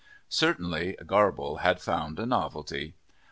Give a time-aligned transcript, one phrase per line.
[0.29, 2.95] Certainly Garble had found a novelty.